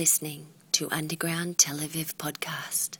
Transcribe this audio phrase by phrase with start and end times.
[0.00, 2.96] listening to Underground Tel Aviv Podcast.